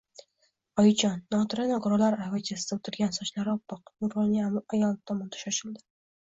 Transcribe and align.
Oyijon, 0.83 1.19
Nodira 1.35 1.65
nogironlar 1.73 2.17
aravachasida 2.17 2.79
o`tirgan 2.81 3.15
sochlari 3.21 3.55
oppoq, 3.55 3.95
nuroniy 4.03 4.49
ayol 4.51 5.01
tomon 5.13 5.35
shoshildi 5.47 5.89